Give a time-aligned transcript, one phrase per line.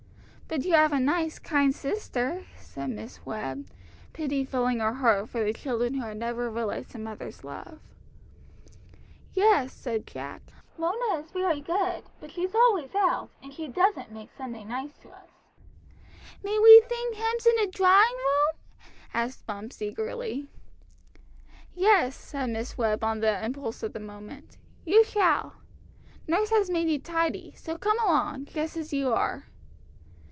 [0.53, 3.67] "But you have a nice kind sister," said Miss Webb,
[4.11, 7.79] pity filling her heart for the children who had never realised a mother's love.
[9.33, 10.41] "Yes," said Jack;
[10.77, 15.09] "Mona is very good, but she's always out, and she doesn't make Sunday nice to
[15.11, 15.29] us."
[16.43, 20.49] "May we thing hymns in the drawing room?" asked Bumps eagerly.
[21.73, 25.53] "Yes," said Miss Webb on the impulse of the moment, "you shall.
[26.27, 29.45] Nurse has made you tidy, so come along, just as you are."